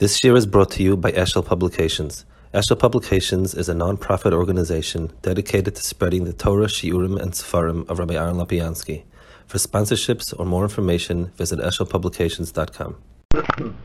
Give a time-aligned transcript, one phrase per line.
[0.00, 2.24] This year is brought to you by Eshel Publications.
[2.52, 8.00] Eshel Publications is a non-profit organization dedicated to spreading the Torah, Shiurim, and Sefarim of
[8.00, 9.04] Rabbi Aaron Lapiansky.
[9.46, 12.96] For sponsorships or more information, visit eshelpublications.com.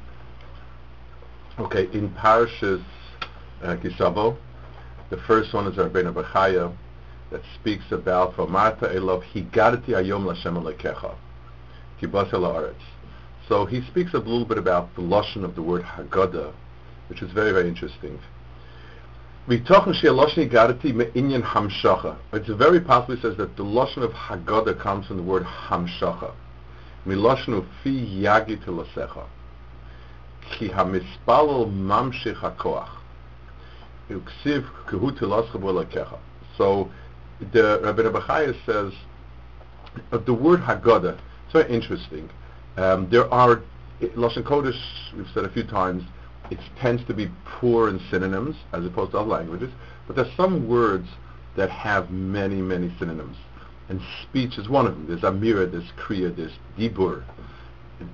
[1.60, 2.84] okay, in Parashas
[3.62, 6.76] uh, the first one is Rabbeinu Bechaya
[7.30, 11.14] that speaks about Vamarta Elov Higadati Ayom Lashem Alekecha
[12.02, 12.74] Eretz.
[13.50, 16.54] So he speaks a little bit about the lashon of the word Haggadah,
[17.08, 18.20] which is very, very interesting.
[19.48, 19.68] It's
[22.48, 26.32] very possible, he says, that the lashon of Haggadah comes from the word Hamshacha.
[27.08, 29.26] Milashon fi yagi telasecha.
[30.52, 32.90] Ki hamispalel mamshich hakoach.
[34.12, 36.20] Uksiv kehu telascha
[36.56, 36.92] So
[37.52, 38.94] the Rabbi Bechaya says,
[40.24, 42.30] the word Haggadah, it's very interesting.
[42.78, 43.62] Um, there are,
[44.02, 44.80] Lashon Kodesh,
[45.16, 46.04] we've said a few times,
[46.50, 49.70] it tends to be poor in synonyms as opposed to other languages,
[50.08, 51.08] but there's some words
[51.56, 53.38] that have many, many synonyms.
[53.90, 55.08] And speech is one of them.
[55.08, 57.24] There's Amira, there's Kriya, there's Dibur.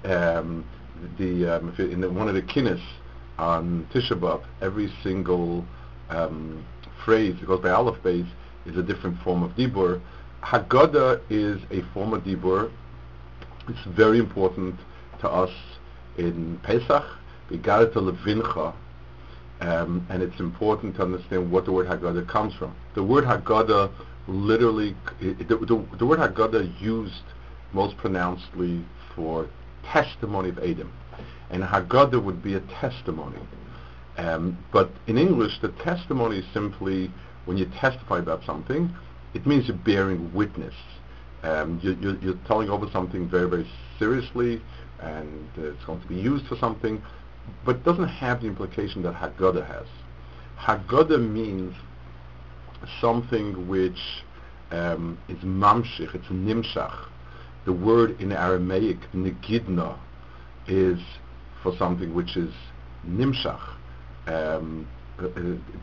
[0.04, 0.66] Um,
[1.18, 2.82] the, um, in the, one of the kinnis
[3.38, 5.66] on Tisha B'Av, every single
[6.10, 6.66] um,
[7.04, 8.26] phrase, it goes by Aleph base,
[8.66, 10.02] is a different form of Dibur.
[10.42, 12.72] Haggadah is a form of Dibur
[13.68, 14.76] it's very important
[15.22, 15.52] to us
[16.18, 17.04] in Pesach,
[17.50, 18.74] Begarta Levincha,
[19.62, 22.76] um, and it's important to understand what the word Haggadah comes from.
[22.94, 23.92] The word Haggadah
[24.28, 27.24] literally, it, the, the, the, word Haggadah used
[27.74, 28.84] most pronouncedly
[29.16, 29.48] for
[29.84, 30.92] testimony of Adam.
[31.50, 33.40] And Haggadah would be a testimony.
[34.18, 37.12] Um, but in English, the testimony is simply
[37.46, 38.94] when you testify about something,
[39.34, 40.74] it means you're bearing witness.
[41.46, 44.62] Um, you, you're telling over something very, very seriously,
[45.00, 47.02] and uh, it's going to be used for something,
[47.64, 49.86] but doesn't have the implication that Haggadah has.
[50.58, 51.76] Haggadah means
[53.00, 54.24] something which
[54.72, 57.10] um, is mamshich, it's nimshach.
[57.66, 59.98] The word in Aramaic, negidna,
[60.68, 61.00] is
[61.62, 62.54] for something which is
[63.08, 63.62] nimshach.
[64.26, 64.88] Um,
[65.20, 65.28] uh,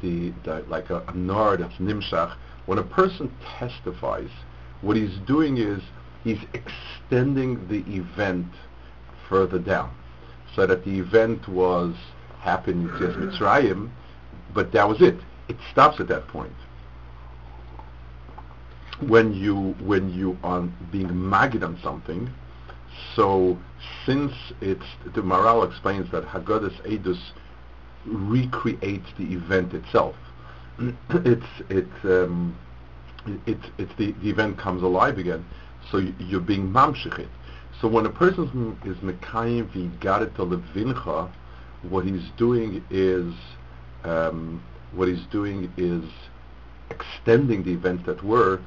[0.03, 2.37] the, the, like a, a nar that's nimshach.
[2.67, 4.31] When a person testifies,
[4.83, 5.81] what he's doing is
[6.25, 8.47] he's extending the event
[9.29, 9.91] further down.
[10.55, 11.95] So that the event was
[12.41, 13.91] happened in Mitzrayim,
[14.53, 15.17] but that was it.
[15.49, 16.53] It stops at that point.
[19.01, 20.61] When you when you are
[20.93, 22.31] being magid on something,
[23.17, 23.59] so
[24.05, 27.33] since it's the Maharal explains that Haggadah's Edus
[28.05, 30.15] recreates the event itself.
[31.11, 32.57] it's it's um,
[33.47, 35.45] it's it's the, the event comes alive again.
[35.91, 37.29] So you, are being mamshechit.
[37.81, 41.31] So when a person is mekayim v'garet levincha,
[41.83, 43.35] what he's doing is
[44.05, 44.63] um,
[44.93, 46.05] what he's doing is
[46.91, 48.61] extending the events that were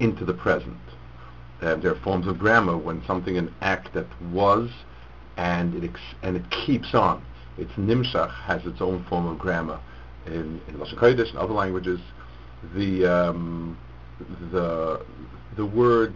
[0.00, 0.78] into the present.
[1.60, 4.70] Uh, there are forms of grammar when something an act that was
[5.36, 7.22] and it ex- and it keeps on.
[7.58, 9.78] Its nimshach has its own form of grammar
[10.26, 12.00] in in Lashon and other languages.
[12.74, 13.76] The um,
[14.50, 15.04] the
[15.56, 16.14] the word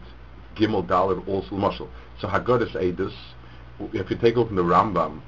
[0.56, 1.90] gimel dalet also muscle.
[2.20, 3.14] So Haggadah's Edus,
[3.92, 5.20] if you take look the Rambam,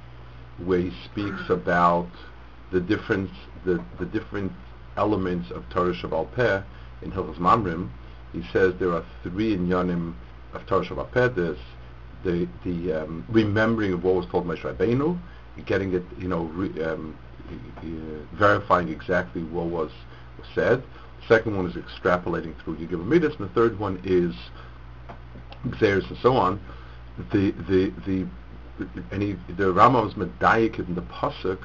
[0.65, 2.09] where he speaks about
[2.73, 3.31] the different
[3.65, 4.53] the, the different
[4.97, 6.63] elements of Torah Shebaal Peh
[7.03, 7.91] in Hilchos Mamrim,
[8.33, 10.15] he says there are three inyanim
[10.55, 11.29] of Torah Shebaal Peh.
[11.29, 11.59] There's
[12.25, 15.19] the the um, remembering of what was told Moshe Rabbeinu,
[15.67, 17.17] getting it, you know, re, um,
[17.51, 19.91] uh, verifying exactly what was
[20.55, 20.83] said.
[21.27, 24.35] Second one is extrapolating through Yigim and the third one is
[25.77, 26.61] Xeris and so on.
[27.33, 28.27] The the the
[29.11, 31.59] any the Rambam's medayik in the pasuk,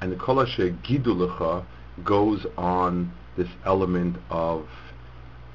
[0.00, 1.64] and the kolashe gidulecha
[2.04, 4.66] goes on this element of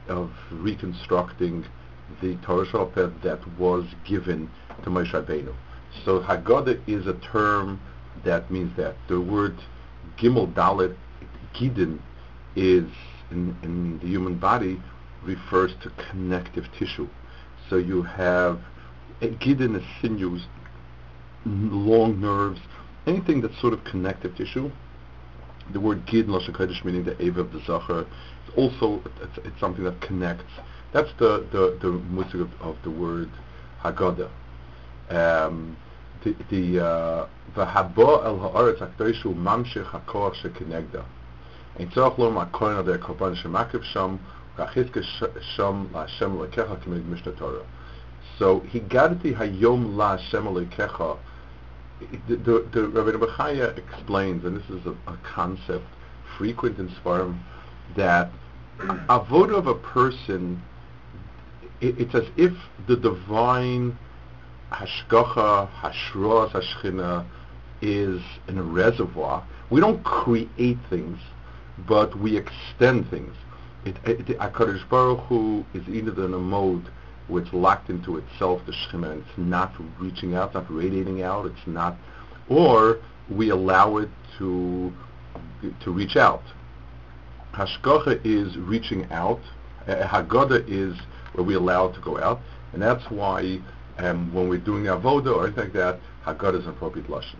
[0.08, 1.66] of reconstructing
[2.22, 4.50] the Torah Shabbat that was given
[4.84, 5.54] to Moshe Rabbeinu.
[6.06, 7.80] So Haggadah is a term
[8.24, 9.58] that means that the word
[10.18, 10.96] Gimel Dalet
[11.54, 12.00] Gidin
[12.56, 12.86] is
[13.32, 14.82] in, in the human body
[15.24, 17.08] refers to connective tissue.
[17.70, 18.60] So you have
[19.22, 20.42] gidin sinews,
[21.46, 22.60] long nerves,
[23.08, 24.72] anything that's sort of connective tissue.
[25.74, 28.06] The word gid in Lashon Kodesh meaning the Eva of the Zachar.
[28.46, 30.52] It's also it's, it's, something that connects.
[30.92, 33.30] That's the the the musik of, of the word
[33.82, 34.30] Haggadah.
[35.10, 35.78] Um,
[36.24, 41.06] the the uh, the haba el haaretz akdoishu mamshich hakoach shekenegda.
[41.78, 41.84] So
[48.62, 51.18] he got the hayom la Hashem lekecha.
[52.28, 55.86] The, the, the Rabbi Bechaya explains, and this is a, a concept
[56.38, 57.38] frequent in Svarim,
[57.96, 58.32] that
[58.80, 60.62] avoda of a person,
[61.80, 62.54] it, it's as if
[62.88, 63.98] the divine
[64.72, 67.26] hashgacha, hashros, hashchina
[67.82, 69.46] is in a reservoir.
[69.70, 71.20] We don't create things,
[71.88, 73.36] but we extend things.
[73.86, 76.90] It, it, HaKadosh Baruch Hu is either in a mode
[77.28, 81.24] where it's locked into itself, the Shekhinah, and it's not reaching out, it's not radiating
[81.24, 81.96] out, it's not,
[82.50, 83.00] or
[83.30, 84.92] we allow it to
[85.84, 86.44] to reach out.
[87.54, 89.40] Hashgacha is reaching out.
[89.88, 91.00] Uh, Haggadah is
[91.34, 92.40] where we allow it to go out,
[92.74, 93.60] and that's why
[93.98, 97.38] um, when we're doing avoda or anything like that, Haggadah is an appropriate lashon.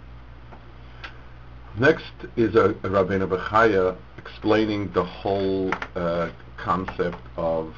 [1.78, 7.74] Next is a, a Rabbeinu Bechaya explaining the whole uh, concept of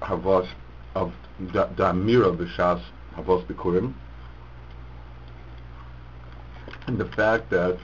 [0.00, 0.46] Havas
[0.94, 2.80] of the, B'Shas
[3.16, 3.94] Havas Bikurim
[6.86, 7.78] and the fact that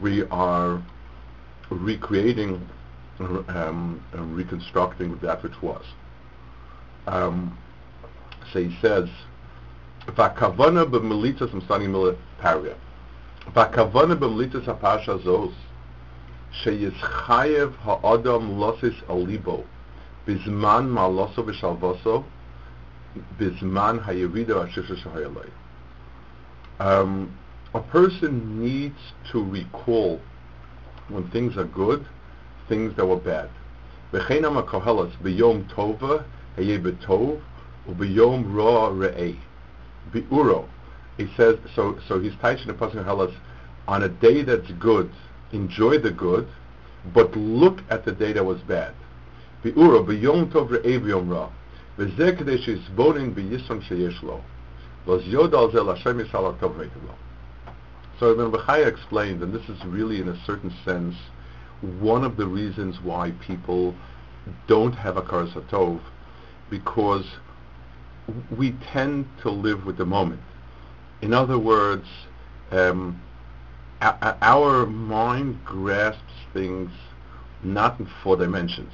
[0.00, 0.82] we are
[1.70, 2.66] recreating
[3.18, 5.84] um, and reconstructing that which was.
[7.06, 7.58] Um,
[8.52, 9.08] so he says,
[10.06, 11.92] "Vakavana b'melitzas." I'm starting
[13.54, 13.92] paragraph.
[13.92, 15.52] "Vakavana b'melitzas hapasha zos
[16.62, 19.64] sheyischayev ha'adam losis alibo
[20.26, 22.24] bizman maloso v'shalvoso
[23.38, 25.50] bizman hayirida ashisha shahayalei."
[26.80, 27.32] Um,
[27.74, 30.20] a person needs to recall
[31.08, 32.06] when things are good,
[32.68, 33.50] things that were bad.
[34.12, 36.24] V'cheinam kohelas b'yom tova
[36.56, 37.40] hayeh b'tov
[37.88, 39.36] u'b'yom ra re'eh.
[40.12, 40.66] Bi'uro.
[41.18, 43.34] He says, so, so he's teaching the person Kohelas,
[43.86, 45.10] on a day that's good,
[45.52, 46.48] enjoy the good,
[47.12, 48.94] but look at the day that was bad.
[49.64, 49.70] So
[58.32, 61.16] Ibn Bechaya explained, and this is really in a certain sense
[62.00, 63.94] one of the reasons why people
[64.66, 66.00] don't have a Satov,
[66.70, 67.24] because
[68.56, 70.40] we tend to live with the moment.
[71.20, 72.06] In other words,
[72.70, 73.20] um,
[74.00, 76.22] our mind grasps
[76.52, 76.90] things
[77.62, 78.92] not in four dimensions.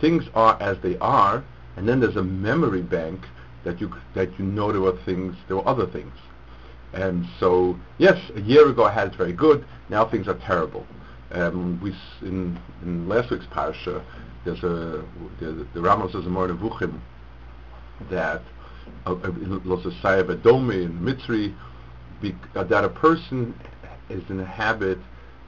[0.00, 1.44] Things are as they are,
[1.76, 3.20] and then there's a memory bank
[3.64, 6.14] that you that you know there were things, there were other things.
[6.92, 9.64] And so, yes, a year ago I had it very good.
[9.88, 10.86] Now things are terrible.
[11.30, 11.94] Um, we
[12.26, 14.02] in, in last week's parsha,
[14.44, 15.04] there's a
[15.40, 17.00] the, the Ramos says Moreh Nevuchim
[18.10, 18.42] that
[19.06, 19.92] Los in
[21.00, 21.54] Mitzri
[22.54, 23.54] uh, that a person
[24.08, 24.98] is in a habit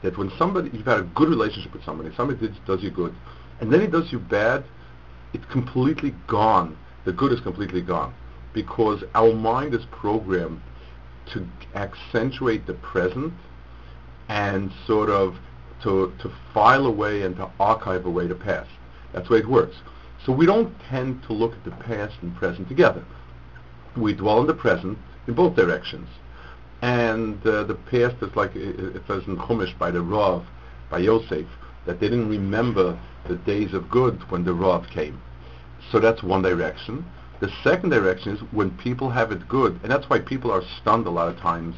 [0.03, 3.15] that when somebody you've had a good relationship with somebody, somebody did, does you good,
[3.61, 4.65] and then he does you bad,
[5.33, 6.77] it's completely gone.
[7.05, 8.15] The good is completely gone
[8.53, 10.61] because our mind is programmed
[11.33, 13.33] to accentuate the present
[14.29, 15.37] and sort of
[15.83, 18.71] to, to file away and to archive away the past.
[19.13, 19.77] That's the way it works.
[20.25, 23.05] So we don't tend to look at the past and present together.
[23.96, 26.08] We dwell in the present in both directions.
[26.82, 30.44] And uh, the past is like it, says in Chumash by the Rav,
[30.91, 31.46] by Yosef,
[31.87, 32.99] that they didn't remember
[33.29, 35.20] the days of good when the Rav came.
[35.91, 37.05] So that's one direction.
[37.41, 41.06] The second direction is when people have it good, and that's why people are stunned
[41.06, 41.76] a lot of times.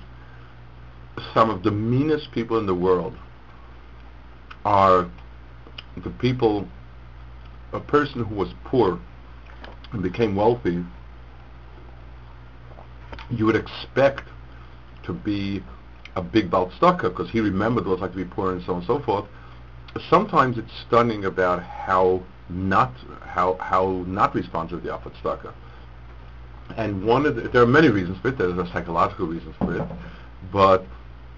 [1.32, 3.16] Some of the meanest people in the world
[4.64, 5.08] are
[5.96, 6.68] the people,
[7.72, 8.98] a person who was poor
[9.92, 10.84] and became wealthy,
[13.30, 14.28] you would expect
[15.04, 15.62] to be
[16.16, 18.72] a big balstaka because he remembered what it was like to be poor and so
[18.72, 19.26] on and so forth.
[20.08, 22.92] Sometimes it's stunning about how not
[23.22, 25.52] how how not responsive the Alpha Tzedakah.
[26.76, 28.38] And one of the, there are many reasons for it.
[28.38, 29.88] There's a psychological reasons for it,
[30.52, 30.84] but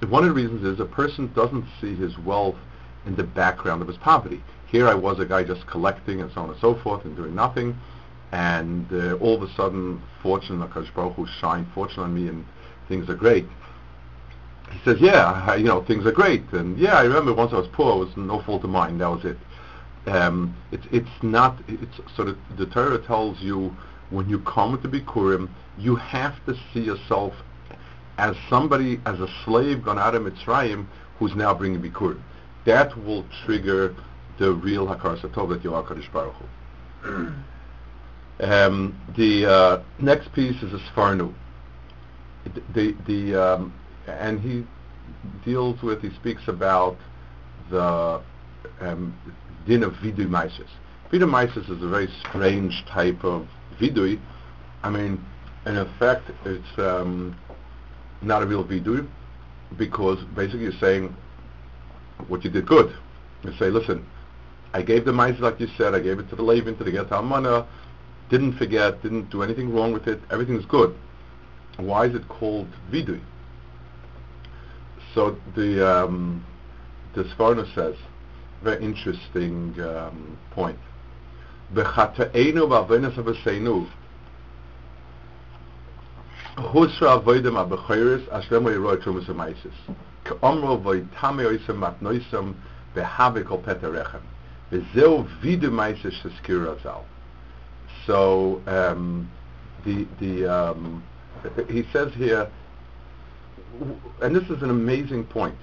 [0.09, 2.57] one of the reasons is a person doesn't see his wealth
[3.05, 4.43] in the background of his poverty.
[4.67, 7.35] Here I was a guy just collecting and so on and so forth and doing
[7.35, 7.79] nothing,
[8.33, 12.45] and uh, all of a sudden, fortune, Hakadosh Baruch Hu shine fortune on me, and
[12.89, 13.47] things are great.
[14.71, 17.57] He says, "Yeah, I, you know, things are great, and yeah, I remember once I
[17.57, 18.99] was poor, it was no fault of mine.
[18.99, 19.39] That was it."
[20.09, 23.77] um, it's it's not it's sort of the Torah tells you
[24.11, 27.35] when you come to Bikurim, you have to see yourself
[28.17, 30.87] as somebody as a slave gone out of Mitzrayim
[31.19, 32.23] who's now bringing Bikurim.
[32.65, 33.95] That will trigger
[34.39, 36.35] the real Hakaras Hatov that you are Kadosh Baruch
[37.03, 37.33] Hu.
[38.41, 41.35] um, the uh, next piece is a Sforno.
[42.75, 43.75] The the um,
[44.07, 44.65] and he
[45.45, 46.97] deals with he speaks about
[47.71, 48.23] the
[48.81, 49.19] um,
[49.67, 50.69] din of vidui maisis.
[51.11, 53.47] Vidui maisis is a very strange type of
[53.81, 54.21] vidui.
[54.83, 55.25] I mean,
[55.67, 57.37] in effect, it's um,
[58.23, 59.07] not a real vidui,
[59.77, 61.15] because basically you're saying
[62.29, 62.95] what you did good.
[63.43, 64.07] You say, listen,
[64.73, 66.91] I gave the mice like you said, I gave it to the Levin, to the
[66.93, 67.67] Get Almana,
[68.31, 70.95] didn't forget, didn't do anything wrong with it, everything's good.
[71.77, 73.21] Why is it called vidui?
[75.15, 76.45] So the um,
[77.15, 77.95] the Sforno says,
[78.63, 80.79] very interesting um, point.
[81.75, 83.89] B'chata'enu b'avonis avosenu
[86.57, 89.79] husra avodim ab'choyres ashlem oiroi trumas amaisis
[90.25, 92.55] k'omro v'itame oisem matnoisem
[92.95, 94.23] v'have kol peterechem
[94.73, 97.05] v'zeu vidu maisis sheskir azal
[98.09, 99.31] so um,
[99.85, 101.05] the the um,
[101.71, 102.51] he says here
[104.21, 105.55] and this is an amazing point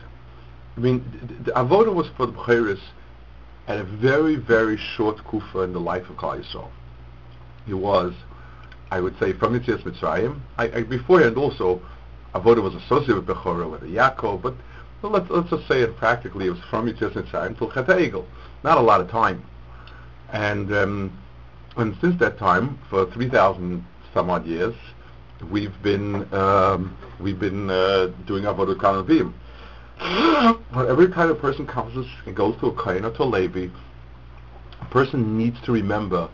[0.77, 2.79] I mean, the, Avodah was for the B'cheres
[3.67, 6.69] at a very, very short kufa in the life of Klal Yisrael.
[7.67, 8.13] It was,
[8.91, 10.39] I would say, from Yitzias Mitzrayim.
[10.57, 11.81] I, I, beforehand also,
[12.33, 14.55] Avodah was associated with Bechorah, with Yaakov, but
[15.01, 18.25] let's, let's just say it practically, it was from Yitzias Mitzrayim Chet
[18.63, 19.43] Not a lot of time.
[20.31, 21.19] And, um,
[21.77, 24.75] and since that time, for 3,000 some odd years,
[25.51, 29.33] we've been, um, we've been uh, doing Avodah Kanavim
[29.97, 33.67] when every time a person comes and goes to a kohen or to a Levi,
[34.81, 36.29] a person needs to remember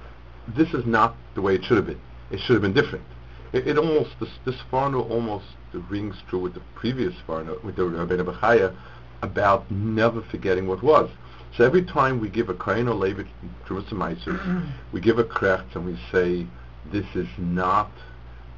[0.47, 2.01] this is not the way it should have been.
[2.31, 3.05] It should have been different.
[3.53, 5.45] It, it almost this this Sforno almost
[5.89, 8.75] rings true with the previous Sforno with the Rabbeinu Bechaya
[9.21, 11.09] about never forgetting what was.
[11.57, 13.23] So every time we give a kohen or Levi
[13.67, 16.45] to Meiser, we give a krecht and we say
[16.91, 17.91] this is not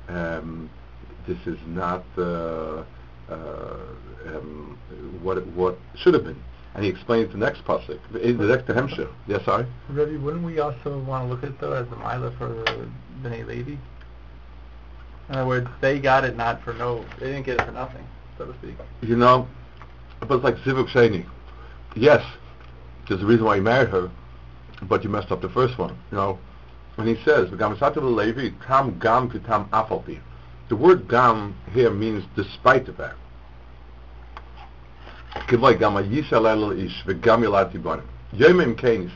[0.08, 0.70] um,
[1.28, 2.84] this is not uh,
[3.30, 3.34] uh,
[4.28, 4.78] um,
[5.22, 6.42] what it, what should have been.
[6.76, 9.10] And he explains the next pasuk, the next hemshir.
[9.28, 9.66] Yes, sorry.
[9.90, 12.88] Rebbe, wouldn't we also want to look at it though as a mila for the
[13.22, 13.78] Bnei Levi?
[15.30, 18.06] In other words, they got it not for no, they didn't get it for nothing,
[18.38, 18.76] so to speak.
[19.02, 19.48] You know,
[20.20, 21.26] but it's like Zivug Sheni.
[21.96, 22.26] Yes,
[23.08, 24.12] there's a reason why you married her,
[24.84, 25.98] but you messed up the first one.
[26.12, 26.40] You know,
[26.96, 30.20] when he says, Levi, Tam Gam Kitam Afalpi.
[30.70, 33.18] The word Gam here means despite the fact.
[35.50, 35.72] He's saying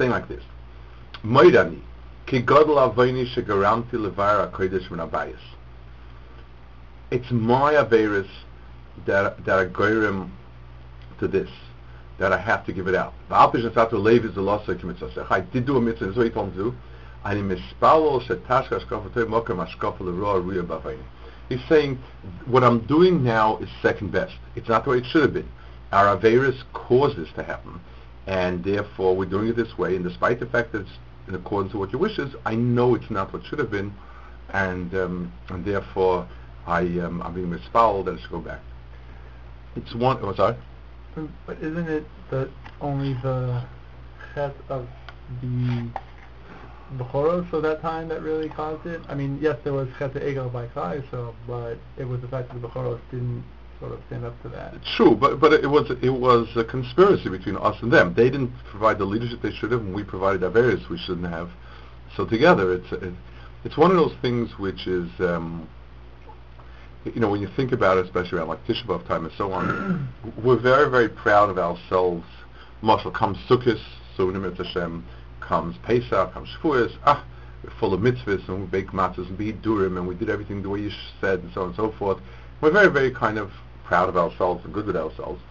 [0.09, 0.43] like this.
[1.23, 1.81] Min
[4.99, 5.39] abayis.
[7.09, 8.27] It's my Averis
[9.05, 10.33] that, that goyim
[11.19, 11.49] to this,
[12.17, 13.13] that I have to give it out.
[13.29, 13.51] I
[15.51, 16.75] did do a mitzvah, this what he told him to do.
[21.49, 21.99] He's saying,
[22.45, 24.35] what I'm doing now is second best.
[24.55, 25.49] It's not the way it should have been.
[25.91, 27.79] Our Averis caused this to happen,
[28.25, 30.91] and therefore we're doing it this way, and despite the fact that it's
[31.27, 33.93] in accordance with what your wishes, I know it's not what should have been,
[34.49, 36.27] and, um, and therefore
[36.65, 38.61] I, um, I'm being misfouled and I should go back.
[39.75, 40.55] It's one, oh, sorry?
[41.45, 42.49] But isn't it that
[42.81, 43.63] only the
[44.33, 44.87] chet of
[45.41, 45.89] the
[46.95, 49.01] Bechoros of that time that really caused it?
[49.09, 52.49] I mean, yes, there was chet ego by Klai, so but it was the fact
[52.49, 53.43] that the Bechoros didn't
[53.79, 54.75] sort of stand up to that.
[54.95, 58.13] True, but but it was it was a conspiracy between us and them.
[58.13, 61.27] They didn't provide the leadership they should have, and we provided our various we shouldn't
[61.27, 61.49] have.
[62.15, 63.13] So together, it's it,
[63.63, 65.09] it's one of those things which is.
[65.19, 65.67] Um,
[67.13, 69.51] you know, when you think about it, especially around like Tisha B'Av time and so
[69.51, 70.07] on,
[70.43, 72.25] we're very, very proud of ourselves.
[72.81, 73.79] Marshall comes Sukkot,
[74.15, 75.05] so Hashem,
[75.39, 77.25] comes Pesach, comes Shavuos, ah,
[77.63, 80.61] we're full of mitzvahs, and we bake matzahs and be durim, and we did everything
[80.61, 82.19] the way you said, and so on and so forth.
[82.61, 83.51] We're very, very kind of
[83.83, 85.41] proud of ourselves and good with ourselves.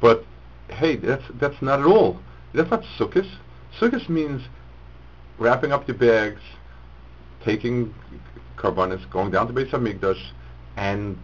[0.00, 0.24] But
[0.68, 2.18] hey, that's that's not at all.
[2.52, 3.30] That's not sukkahs.
[3.78, 4.42] Sukkahs means
[5.38, 6.40] wrapping up your bags,
[7.44, 7.94] taking
[8.56, 10.22] karbanis, going down to Beis Hamikdash,
[10.76, 11.18] and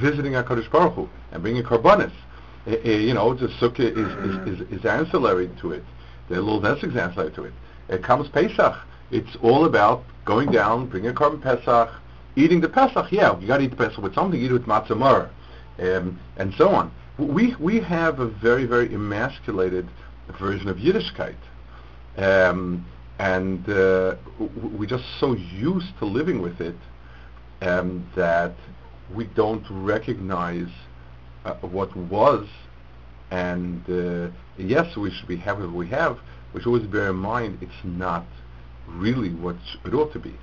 [0.00, 2.12] visiting Hakadosh Baruch Hu and bringing karbanis.
[2.66, 5.84] Uh, you know, the sukkah is, is, is, is ancillary to it.
[6.28, 7.52] The little nesig ancillary to it.
[7.88, 8.76] It comes Pesach.
[9.10, 11.90] It's all about going down, bringing a korban Pesach,
[12.34, 13.12] eating the Pesach.
[13.12, 14.40] Yeah, you got to eat the Pesach with something.
[14.40, 15.30] Eat it with matzah
[15.78, 16.90] um, and so on.
[17.18, 19.88] We we have a very very emasculated
[20.38, 21.36] version of Yiddishkeit,
[22.16, 22.84] um,
[23.18, 26.76] and uh, we're just so used to living with it
[27.62, 28.54] um, that
[29.14, 30.68] we don't recognize
[31.44, 32.46] uh, what was.
[33.30, 36.18] And uh, yes, we should be happy what we have.
[36.52, 38.24] We should always bear in mind it's not
[38.88, 40.34] really what it ought to be.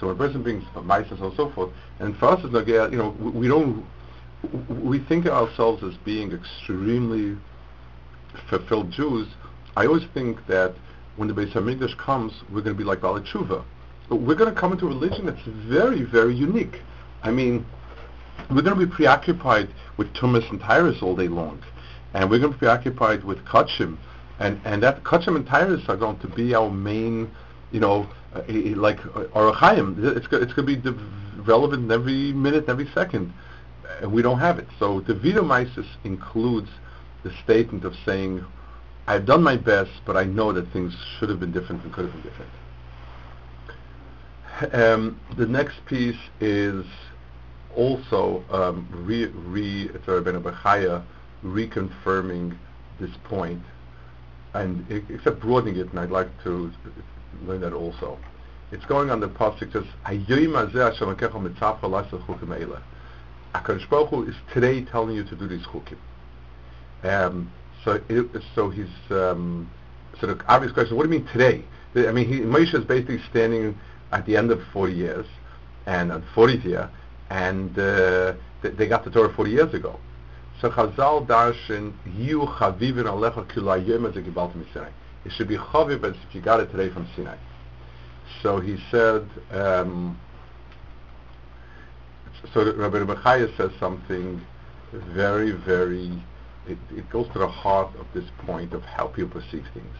[0.00, 2.98] So when a person brings mice and so forth, and for us as Nogea, you
[2.98, 3.86] know, we, we don't
[4.68, 7.36] we think of ourselves as being extremely
[8.48, 9.28] fulfilled Jews.
[9.76, 10.74] I always think that
[11.16, 13.64] when the Beis Hamikdash comes, we're going to be like Baalei Teshuva.
[14.10, 16.80] We're going to come into a religion that's very, very unique.
[17.22, 17.64] I mean,
[18.50, 21.62] we're going to be preoccupied with Tumas and Tyrus all day long.
[22.14, 23.98] And we're going to be preoccupied with Kachim.
[24.38, 27.30] And, and that Kachim and Tyrus are going to be our main,
[27.70, 30.16] you know, uh, like uh, Arachaim.
[30.16, 33.32] It's, it's going to be relevant every minute, every second.
[34.00, 34.66] And we don't have it.
[34.78, 36.68] So the Vidomysis includes
[37.22, 38.44] the statement of saying,
[39.06, 42.04] I've done my best, but I know that things should have been different and could
[42.04, 42.50] have been different.
[44.72, 46.84] Um, the next piece is
[47.76, 49.88] also um, re, re
[51.44, 52.56] reconfirming
[53.00, 53.62] this point,
[54.54, 56.70] and except broadening it, and I'd like to
[57.46, 58.18] learn that also.
[58.70, 59.84] It's going on the pasuk says,
[63.54, 65.98] HaKadosh Baruch Hu is today telling you to do these chukim.
[67.02, 67.52] Um,
[67.84, 69.70] so, it, so he's um,
[70.20, 71.64] so the obvious question: What do you mean today?
[71.94, 73.78] I mean, he, Moshe is basically standing
[74.12, 75.26] at the end of 40 years,
[75.86, 76.90] and on 40th year,
[77.32, 79.98] and uh, th- they got the Torah 40 years ago.
[80.60, 84.92] So Chazal darshan you chavivin alecha kilayim as a
[85.24, 87.36] It should be chaviv as if you got it today from Sinai.
[88.42, 89.28] So he said.
[89.50, 90.20] Um,
[92.52, 94.40] so Rabbi Bechaya says something
[94.92, 96.22] very, very.
[96.68, 99.96] It, it goes to the heart of this point of how people perceive things.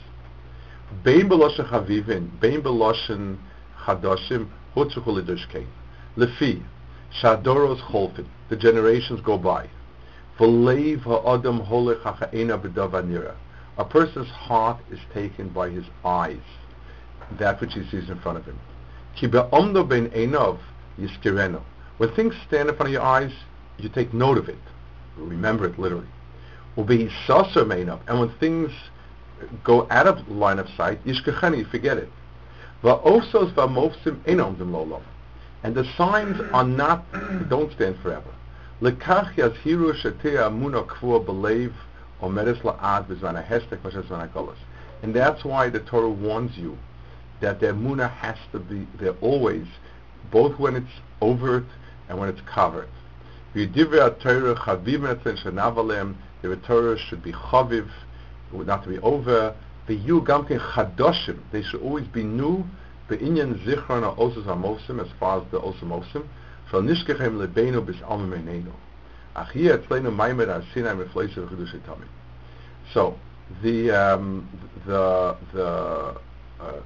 [1.03, 3.39] Bein beloshen chavivin, bein beloshen
[3.85, 5.67] chadashim, lidushkein.
[6.17, 6.63] Lefi,
[7.21, 9.69] shadoros cholfin, the generations go by.
[10.39, 13.35] V'leiv ha'adam holech ha'cha'ena b'davanira.
[13.79, 16.41] A person's heart is taken by his eyes,
[17.39, 18.59] that which he sees in front of him.
[19.17, 20.59] Ki be'omdo ben enov
[20.99, 21.63] yiskireno.
[21.99, 23.33] When things stand in front of your eyes,
[23.79, 24.59] you take note of it.
[25.17, 26.07] Remember it literally.
[26.77, 28.71] And when things
[29.63, 31.15] go out of line of sight, you
[31.65, 32.09] forget it.
[35.63, 37.05] And the signs are not,
[37.49, 38.31] don't stand forever.
[38.81, 39.01] And
[45.15, 46.79] that's why the Torah warns you
[47.41, 49.67] that the Muna has to be there always,
[50.33, 51.65] both when it's overt
[52.09, 52.89] and when it's covered.
[53.55, 53.67] The
[56.67, 57.89] Torah should be chaviv,
[58.53, 59.55] not to be over.
[59.87, 62.65] The yu gamkin chadoshim, they should always be new.
[63.09, 66.25] The inyan zichron osus amosim, as far as the osamosim.
[66.71, 68.73] Shal nishkechem lebeinu bis almamenenu.
[69.37, 72.09] Achia etzleinu maimed ar sinai mefleiser chidushay tamid.
[72.93, 73.19] So,
[73.63, 74.49] the, um,
[74.87, 76.17] the, the,
[76.61, 76.83] uh,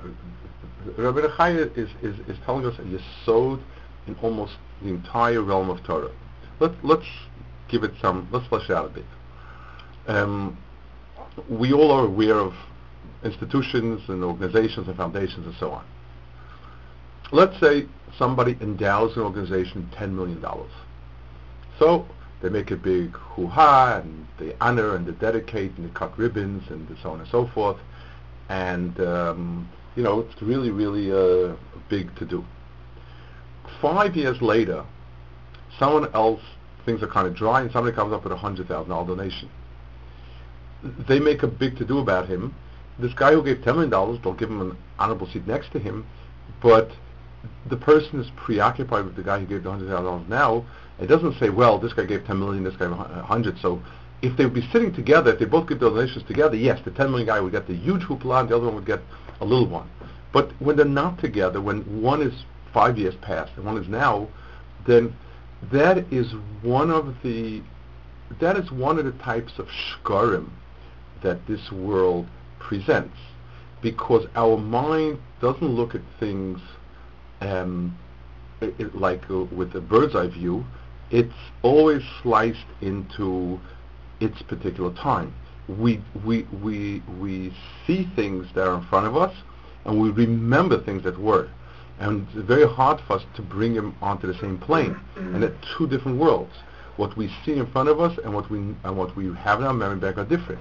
[0.97, 3.61] Rabbi Bechaya is, is, is telling us a yesod
[4.07, 6.13] in almost the entire realm of Torah.
[6.61, 7.07] Let, let's
[7.69, 9.05] give it some, let's flesh it out a bit.
[10.07, 10.57] Um,
[11.49, 12.55] we all are aware of
[13.25, 15.85] institutions and organizations and foundations and so on.
[17.33, 17.87] Let's say
[18.19, 20.45] somebody endows an organization $10 million.
[21.79, 22.07] So
[22.43, 26.65] they make a big hoo-ha and they honor and they dedicate and they cut ribbons
[26.71, 27.79] and so on and so forth.
[28.49, 31.57] And, um, you know, it's really, really uh,
[31.89, 32.45] big to do
[33.81, 34.85] five years later,
[35.79, 36.41] someone else,
[36.85, 39.51] things are kind of dry, and somebody comes up with a $100,000 donation.
[41.09, 42.55] They make a big to-do about him.
[42.99, 46.07] This guy who gave $10 million, they'll give him an honorable seat next to him,
[46.63, 46.91] but
[47.69, 50.65] the person is preoccupied with the guy who gave the $100,000 now.
[51.01, 53.83] It doesn't say, well, this guy gave 10 million, this guy 100, so
[54.23, 57.11] if they would be sitting together, if they both give donations together, yes, the 10
[57.11, 59.01] million guy would get the huge hoopla and the other one would get
[59.41, 59.89] a little one.
[60.33, 64.29] But when they're not together, when one is five years past and one is now,
[64.87, 65.15] then
[65.73, 66.33] that is
[66.63, 67.63] one of the
[68.41, 70.51] that is one of the types of shkarim
[71.23, 72.27] that this world
[72.59, 73.17] presents,
[73.81, 76.61] because our mind doesn't look at things
[77.41, 77.97] um,
[78.61, 80.65] it, like uh, with a bird's eye view.
[81.11, 83.61] It's always sliced into
[84.21, 85.35] its particular time.
[85.69, 87.53] We we we we
[87.87, 89.35] see things that are in front of us,
[89.85, 91.49] and we remember things that were
[91.99, 94.99] and it's very hard for us to bring them onto the same plane.
[95.17, 96.53] and they're two different worlds.
[96.97, 99.67] What we see in front of us and what we and what we have in
[99.67, 100.61] our memory bank are different.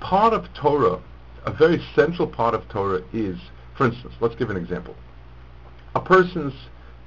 [0.00, 1.00] Part of Torah,
[1.44, 3.38] a very central part of Torah is,
[3.76, 4.94] for instance, let's give an example.
[5.96, 6.52] A person's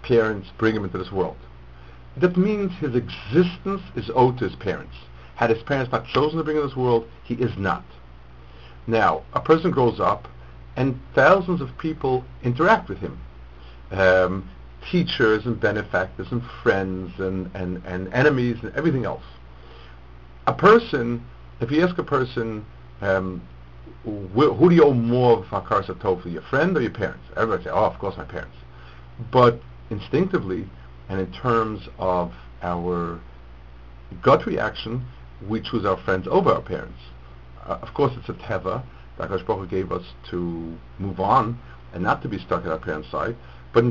[0.02, 1.38] parents bring him into this world.
[2.18, 4.96] That means his existence is owed to his parents.
[5.36, 7.86] Had his parents not chosen to bring him into this world, he is not.
[8.88, 10.28] Now, a person grows up
[10.76, 13.20] and thousands of people interact with him.
[13.92, 14.50] Um,
[14.90, 19.24] teachers and benefactors and friends and, and, and enemies and everything else.
[20.48, 21.24] A person,
[21.62, 22.66] if you ask a person,
[23.02, 23.40] um,
[24.04, 27.24] wh- who do you owe more of Hakaras Hatov your friend or your parents?
[27.38, 28.56] Everybody say, oh, of course my parents.
[29.32, 30.70] But instinctively,
[31.10, 33.20] and in terms of our
[34.22, 35.06] gut reaction,
[35.48, 37.00] we choose our friends over our parents.
[37.66, 38.84] Uh, of course, it's a teva
[39.18, 41.60] that Hu gave us to move on
[41.94, 43.36] and not to be stuck at our parents' side.
[43.74, 43.84] But,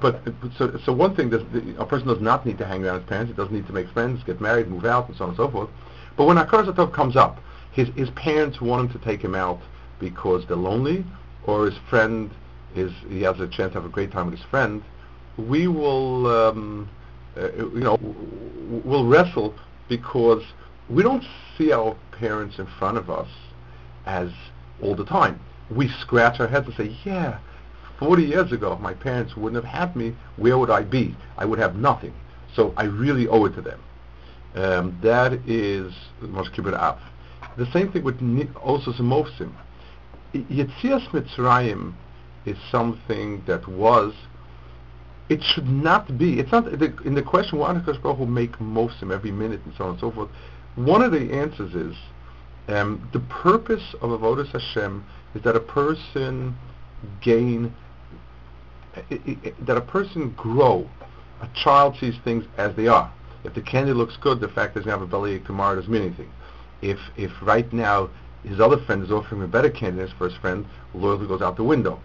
[0.00, 1.32] but, but so, so one thing,
[1.78, 3.30] a person does not need to hang around his parents.
[3.30, 5.48] He doesn't need to make friends, get married, move out, and so on and so
[5.48, 5.70] forth.
[6.16, 7.38] But when Hakadosh Tov comes up,
[7.70, 9.60] his, his parents want him to take him out
[10.00, 11.04] because they're lonely,
[11.44, 12.30] or his friend
[12.74, 14.82] is he has a chance to have a great time with his friend.
[15.36, 16.88] We will, um,
[17.36, 17.98] uh, you know,
[18.84, 19.54] we'll wrestle
[19.88, 20.42] because
[20.88, 21.24] we don't
[21.56, 23.28] see our parents in front of us
[24.06, 24.30] as
[24.82, 25.40] all the time.
[25.70, 27.38] We scratch our heads and say, yeah,
[27.98, 31.16] 40 years ago, if my parents wouldn't have had me, where would I be?
[31.36, 32.14] I would have nothing.
[32.54, 33.80] So I really owe it to them.
[34.54, 36.98] Um, that is Moshe Kibbutz Av.
[37.56, 38.20] The same thing with
[38.56, 39.52] also Mosim.
[40.34, 41.94] Yetzias Mitzrayim
[42.46, 44.14] is something that was,
[45.28, 48.52] it should not be, it's not, the, in the question, why does Baruch Hu make
[48.58, 50.30] Mosim every minute and so on and so forth,
[50.76, 51.96] one of the answers is,
[52.68, 56.56] um, the purpose of Avodas Hashem is that a person
[57.20, 57.74] gain
[59.08, 60.88] it, it, that a person grow.
[61.40, 63.12] A child sees things as they are.
[63.44, 65.76] If the candy looks good, the fact that he's going to have a bellyache tomorrow
[65.76, 66.30] doesn't mean anything.
[66.82, 68.10] If if right now
[68.42, 71.56] his other friend is offering a better candy than his first friend, loyalty goes out
[71.56, 72.00] the window.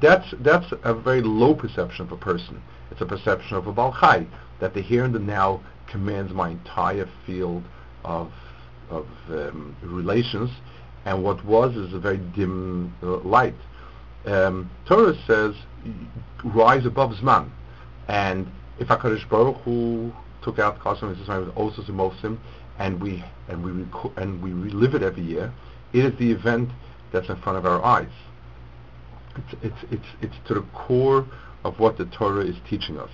[0.00, 2.62] That's that's a very low perception of a person.
[2.90, 4.26] It's a perception of a balchai
[4.60, 7.64] that the here and the now commands my entire field
[8.04, 8.32] of
[8.90, 10.50] of um, relations,
[11.04, 13.54] and what was is a very dim uh, light.
[14.24, 15.54] Um, Torah says
[16.44, 17.50] rise above Zman.
[18.08, 20.12] And if HaKadosh Baruch Hu
[20.42, 22.38] took out Chasam Mitzvah with also Mosim,
[22.78, 23.86] and we and we
[24.16, 25.52] and we relive it every year,
[25.92, 26.70] it is the event
[27.12, 28.08] that's in front of our eyes.
[29.38, 31.26] It's it's it's it's to the core
[31.64, 33.10] of what the Torah is teaching us.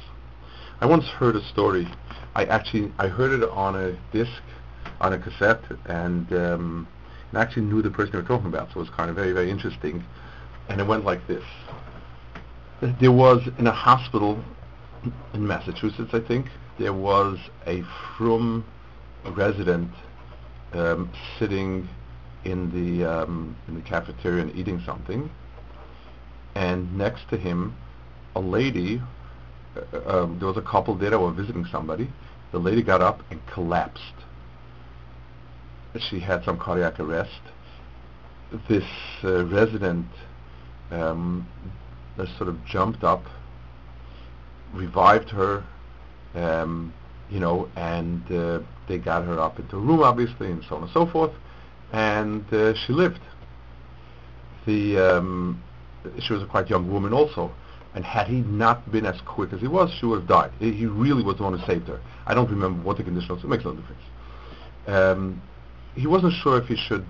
[0.81, 1.87] I once heard a story.
[2.35, 4.43] I actually I heard it on a disc,
[5.01, 6.89] on a cassette, and um,
[7.31, 8.69] and actually knew the person they were talking about.
[8.69, 10.05] So it was kind of very very interesting.
[10.69, 11.45] And it went like this
[13.01, 14.43] there was in a hospital
[15.33, 16.47] in Massachusetts, I think,
[16.79, 17.83] there was a
[18.17, 18.65] frum
[19.25, 19.91] resident
[20.73, 21.89] um, sitting
[22.45, 25.31] in the um, in the cafeteria and eating something,
[26.55, 27.77] and next to him,
[28.35, 29.01] a lady.
[29.77, 32.09] Uh, um, there was a couple there that were visiting somebody.
[32.53, 34.15] The lady got up and collapsed.
[36.11, 37.41] She had some cardiac arrest.
[38.69, 38.85] This
[39.23, 40.07] uh, resident
[40.91, 41.47] um,
[42.37, 43.25] sort of jumped up,
[44.73, 45.65] revived her,
[46.35, 46.93] um,
[47.31, 50.83] you know, and uh, they got her up into a room, obviously, and so on
[50.83, 51.33] and so forth,
[51.93, 53.21] and uh, she lived.
[54.67, 55.63] The um,
[56.21, 57.53] she was a quite young woman also,
[57.95, 60.51] and had he not been as quick as he was, she would have died.
[60.59, 62.01] He really was the one who saved her.
[62.27, 63.45] I don't remember what the condition was.
[63.45, 64.03] It makes no difference.
[64.87, 65.43] Um,
[65.95, 67.05] he wasn't sure if he should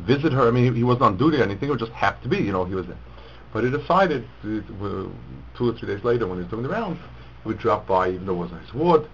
[0.00, 0.48] visit her.
[0.48, 1.68] I mean, he, he wasn't on duty or anything.
[1.68, 2.38] It would just have to be.
[2.38, 2.98] You know, he was there.
[3.52, 4.60] But he decided uh,
[5.56, 6.98] two or three days later when he was doing the rounds,
[7.42, 9.08] he would drop by even though it wasn't his ward.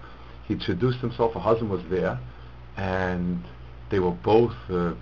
[0.47, 1.33] He introduced himself.
[1.33, 2.19] Her husband was there,
[2.75, 3.41] and
[3.89, 4.93] they were both, uh,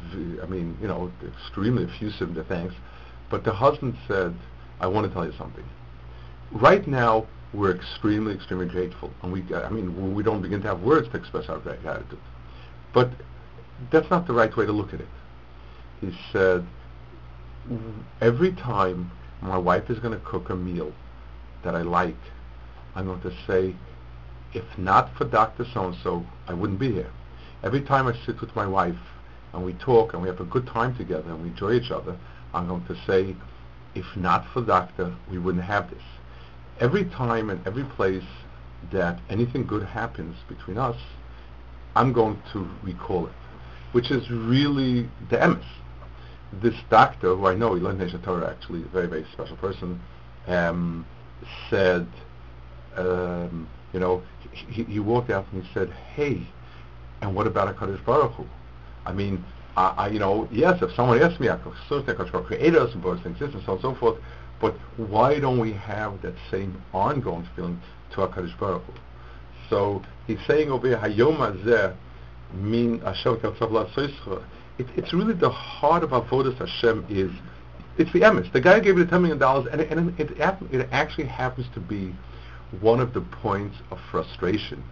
[0.44, 2.76] I mean, you know, extremely effusive in their thanks.
[3.32, 4.36] But the husband said,
[4.82, 5.64] I want to tell you something.
[6.52, 9.10] Right now, we're extremely, extremely grateful.
[9.24, 12.20] And we, I mean, we don't begin to have words to express our gratitude.
[12.94, 13.10] But
[13.90, 15.08] that's not the right way to look at it.
[16.02, 16.66] He said,
[18.20, 20.92] every time my wife is going to cook a meal
[21.64, 22.18] that I like,
[22.96, 23.76] I'm going to say,
[24.54, 25.66] if not for Dr.
[25.74, 27.12] So-and-so, I wouldn't be here.
[27.64, 29.00] Every time I sit with my wife
[29.54, 32.18] and we talk and we have a good time together and we enjoy each other,
[32.54, 33.36] I'm going to say,
[33.96, 36.04] if not for Doctor, we wouldn't have this.
[36.80, 38.24] Every time and every place
[38.92, 40.98] that anything good happens between us,
[41.96, 43.34] I'm going to recall it,
[43.92, 45.64] which is really the emes
[46.54, 50.02] this doctor, who I know, learned Nation Torah actually, a very, very special person,
[50.48, 51.06] um,
[51.70, 52.08] said,
[52.98, 56.46] um, you know, he, he walked out and he said, hey,
[57.22, 58.46] and what about HaKadosh Baruch Hu?
[59.06, 59.44] I mean,
[59.78, 61.58] I, I, you know, yes, if someone asks me, I
[61.88, 64.18] certainly HaKadosh Baruch Hu created us and us into existence, so on and so forth,
[64.60, 67.82] but why don't we have that same ongoing feeling
[68.12, 68.94] to HaKadosh Baruch Hu?
[69.70, 71.96] So he's saying over here, Hayom Hazeh,
[72.54, 73.40] min Hashem
[74.78, 77.32] it, it's really the heart of Avodas Hashem is,
[77.98, 78.52] it's the emes.
[78.52, 80.32] The guy who gave you the $10 million, and, and it,
[80.72, 82.16] it actually happens to be
[82.80, 84.84] one of the points of frustration,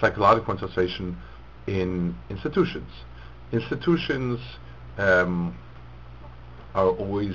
[0.00, 1.16] psychological frustration
[1.66, 2.90] in institutions.
[3.52, 4.40] Institutions
[4.98, 5.56] um,
[6.74, 7.34] are always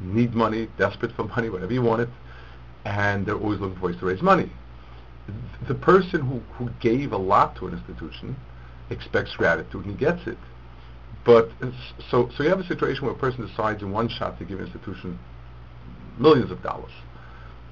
[0.00, 2.08] need money, desperate for money, whatever you want it,
[2.84, 4.50] and they're always looking for ways to raise money.
[5.68, 8.36] the person who, who gave a lot to an institution
[8.90, 10.38] expects gratitude and gets it.
[11.24, 11.50] But
[12.10, 14.58] so so you have a situation where a person decides in one shot to give
[14.58, 15.18] an institution
[16.18, 16.92] millions of dollars.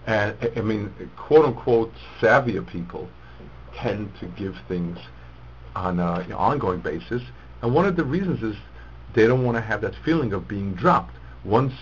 [0.07, 3.09] And I mean, quote unquote, savvier people
[3.75, 4.99] tend to give things
[5.79, 7.23] on an ongoing basis.
[7.63, 8.57] And one of the reasons is
[9.15, 11.15] they don't want to have that feeling of being dropped.
[11.45, 11.73] Once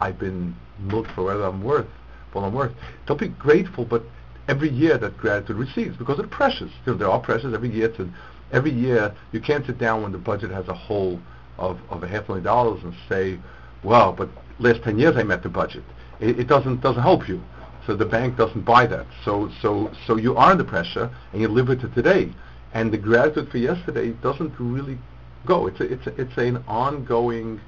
[0.00, 1.88] I've been milked for what I'm worth,
[2.32, 2.72] what I'm worth,
[3.06, 4.02] they'll be grateful, but
[4.48, 6.70] every year that gratitude recedes because of the pressures.
[6.84, 8.08] You know, there are pressures every year to
[8.52, 11.18] every year you can't sit down when the budget has a hole
[11.58, 13.38] of, of a half million dollars and say,
[13.82, 14.28] well, but
[14.60, 15.82] last 10 years I met the budget.
[16.20, 17.42] It, it doesn't doesn't help you.
[17.86, 19.06] So the bank doesn't buy that.
[19.24, 22.32] So so so you are under pressure and you live with it today.
[22.76, 24.98] And the gratitude for yesterday doesn't really
[25.46, 25.66] go.
[25.66, 27.58] It's a, it's a, it's an ongoing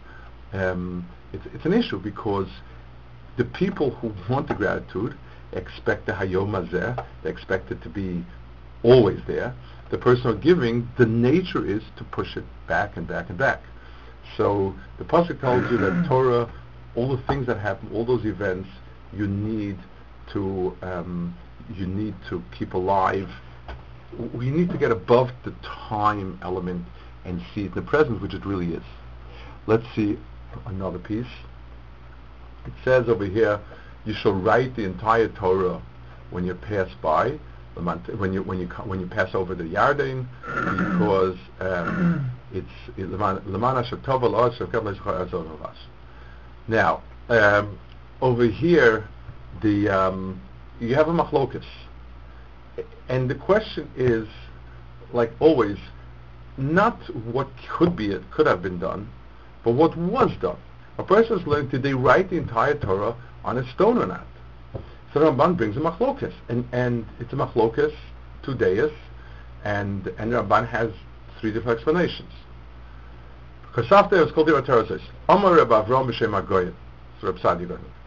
[0.52, 2.48] um, it's it's an issue because
[3.38, 5.16] the people who want the gratitude
[5.52, 8.22] expect the hayom hazeh, they expect it to be
[8.82, 9.54] always there.
[9.88, 13.62] The person who's giving, the nature is to push it back and back and back.
[14.36, 16.52] So the pasuk tells you that Torah,
[16.96, 18.68] all the things that happen, all those events,
[19.14, 19.78] you need
[20.34, 21.34] to um,
[21.74, 23.30] you need to keep alive.
[24.32, 26.86] We need to get above the time element
[27.24, 28.82] and see it in the present, which it really is.
[29.66, 30.18] Let's see
[30.66, 31.26] another piece.
[32.66, 33.60] It says over here,
[34.04, 35.82] you shall write the entire Torah
[36.30, 37.38] when you pass by,
[37.74, 42.66] when you when you when you pass over the Yarden, because um, it's
[46.66, 47.78] now um,
[48.20, 49.08] over here
[49.62, 50.40] the um,
[50.80, 51.64] you have a machlokas,
[53.08, 54.28] and the question is,
[55.12, 55.78] like always,
[56.56, 59.08] not what could be it could have been done,
[59.64, 60.58] but what was done.
[60.98, 63.14] A person is learning, did they write the entire Torah
[63.44, 64.26] on a stone or not?
[65.14, 67.94] So Ramban brings a machlokas, and, and it's a machlokas,
[68.42, 68.90] two days,
[69.64, 70.90] and and Ramban has
[71.40, 72.32] three different explanations.
[73.90, 76.74] After it's called the Torah says, Amar Reb Avram b'Shem Agoyim,
[77.20, 77.64] so Reb Sadi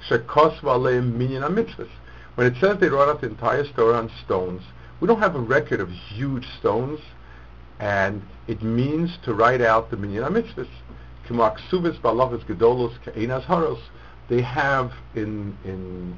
[0.09, 1.87] Shekos v'aleim minyan mitzvahs.
[2.35, 4.61] When it says they wrote out the entire story on stones,
[4.99, 6.99] we don't have a record of huge stones,
[7.79, 10.67] and it means to write out the minyan mitzvahs.
[11.27, 13.79] K'maksuvis balachas gedolos ka'enas haros.
[14.29, 16.17] They have in in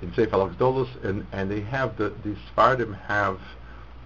[0.00, 3.40] in Sefer Gedolos, and and they have the the Sfardim have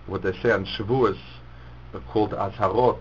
[0.07, 1.19] what they say on Shavuos
[1.93, 3.01] uh, called Azharot,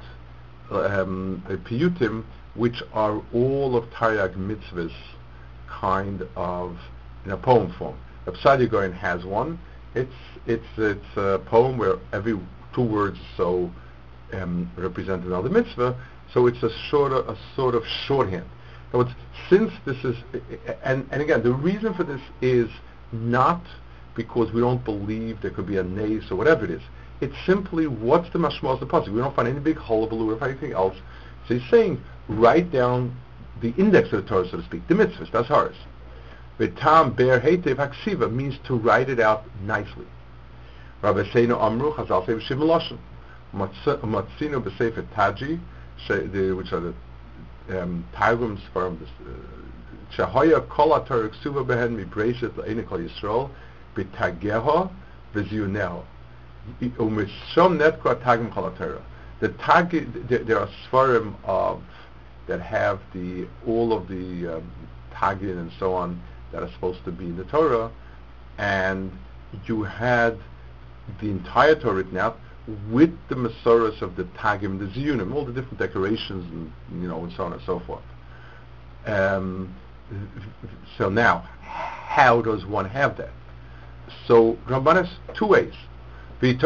[0.71, 4.93] um, Piyutim, which are all of Taryag mitzvahs
[5.69, 6.77] kind of
[7.23, 7.95] in a poem form.
[8.43, 9.59] Reb Goyen has one.
[9.95, 10.13] It's
[10.45, 12.39] it's it's a poem where every
[12.73, 13.71] two words so
[14.33, 15.95] um, represent another mitzvah.
[16.33, 18.45] So it's a sort of a sort of shorthand.
[18.91, 19.11] Words,
[19.49, 20.15] since this is,
[20.83, 22.69] and and again, the reason for this is
[23.11, 23.61] not
[24.15, 26.81] because we don't believe there could be a nace or whatever it is.
[27.21, 29.09] It's simply what's the mashma of the pasuk.
[29.09, 30.95] We don't find any big hullabaloo or anything else.
[31.47, 33.15] So he's saying write down
[33.61, 35.31] the index of the Torah, so to speak, the mitzvahs.
[35.31, 35.75] That's hers.
[36.59, 40.05] Vitam ber hetev haksiva means to write it out nicely.
[41.01, 42.97] Rabbi Seinu Amru Chazal say b'shim lashon.
[43.55, 45.59] Matzino b'sefer Taji,
[46.53, 46.93] which are the
[47.81, 49.07] um, Targums from the
[50.15, 53.49] Shahoya kol atar ksuva behen mibrashet la'ene kol Yisrael
[53.95, 54.91] b'tageho
[55.33, 56.03] v'ziyuneo.
[56.81, 58.69] Umishom netkwa tagim kol
[59.39, 59.91] The tag,
[60.27, 61.81] there are svarim of
[62.47, 64.71] that have the all of the um,
[65.21, 67.91] and so on that are supposed to be in the Torah,
[68.57, 69.11] and
[69.65, 70.37] you had
[71.21, 72.39] the entire Torah written out
[72.89, 77.23] with the Masoras of the Tagim, the Ziyunim, all the different decorations and you know
[77.23, 78.03] and so on and so forth.
[79.05, 79.75] Um,
[80.97, 83.31] so now, how does one have that?
[84.27, 85.73] So Ramban has two ways.
[86.41, 86.59] It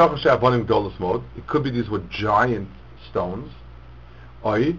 [1.48, 2.70] could be these were giant
[3.10, 3.52] stones,
[4.44, 4.76] or it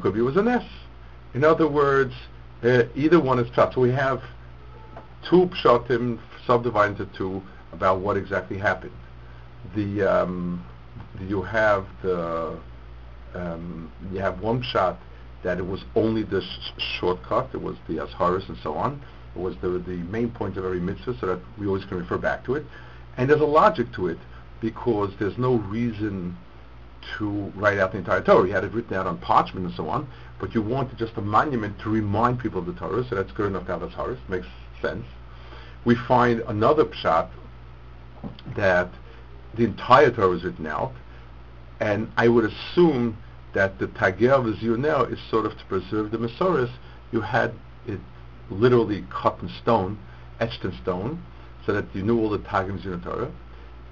[0.00, 0.66] could be it was a nest.
[1.34, 2.14] In other words,
[2.64, 3.74] uh, either one is pshat.
[3.74, 4.22] So we have
[5.28, 8.92] two pshatim subdivided into two about what exactly happened.
[9.74, 10.64] The, um,
[11.20, 12.58] you have the
[13.34, 15.00] um, you have one shot
[15.42, 17.50] that it was only the sh- shortcut.
[17.52, 19.02] It was the asharis and so on.
[19.34, 22.18] It was the the main point of every mitzvah, so that we always can refer
[22.18, 22.64] back to it.
[23.16, 24.18] And there's a logic to it
[24.60, 26.36] because there's no reason
[27.18, 28.46] to write out the entire Torah.
[28.46, 30.08] You had it written out on parchment and so on,
[30.40, 33.46] but you wanted just a monument to remind people of the Torah, so that's good
[33.46, 34.18] enough to have asharis.
[34.28, 34.46] Makes
[34.80, 35.04] sense.
[35.84, 37.28] We find another pshat
[38.56, 38.90] that
[39.54, 40.92] the entire Torah was written out,
[41.80, 43.18] and I would assume
[43.54, 46.70] that the Tager V'Ziyonel is sort of to preserve the Masoris.
[47.12, 47.52] You had
[47.86, 48.00] it
[48.50, 49.98] literally cut in stone,
[50.40, 51.22] etched in stone,
[51.64, 53.30] so that you knew all the tagims in Torah.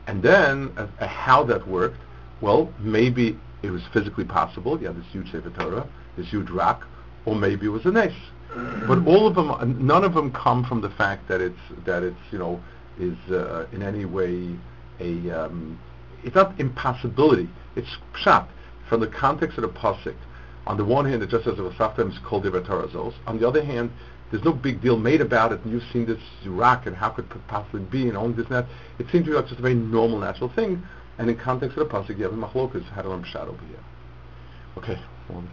[0.06, 2.00] And then uh, uh, how that worked,
[2.42, 4.78] well, maybe it was physically possible.
[4.80, 6.86] You had this huge Sefer Torah, this huge rock,
[7.24, 8.12] or maybe it was a nes.
[8.86, 12.20] But all of them, none of them come from the fact that it's that it's
[12.30, 12.60] you know
[12.98, 14.54] is uh, in any way
[15.00, 15.78] a um,
[16.22, 17.48] it's not impossibility.
[17.76, 18.46] It's pshat
[18.88, 20.16] from the context of the pasuk.
[20.66, 23.64] On the one hand, it just says it was sometimes called the On the other
[23.64, 23.90] hand,
[24.30, 27.24] there's no big deal made about it, and you've seen this rock, and how could
[27.24, 28.66] it possibly be, and all this and that.
[28.98, 30.82] It seems to be like just a very normal, natural thing.
[31.18, 33.84] And in context of the pasuk, you have a machlokas, how learn pshat over here.
[34.78, 34.98] Okay,
[35.28, 35.48] one,